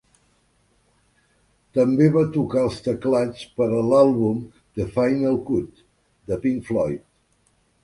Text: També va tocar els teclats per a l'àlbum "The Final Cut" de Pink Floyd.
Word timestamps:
També 1.79 2.07
va 2.15 2.23
tocar 2.37 2.63
els 2.69 2.79
teclats 2.87 3.45
per 3.61 3.69
a 3.77 3.83
l'àlbum 3.91 4.41
"The 4.81 4.89
Final 4.99 5.39
Cut" 5.53 5.85
de 6.33 6.43
Pink 6.47 6.67
Floyd. 6.73 7.09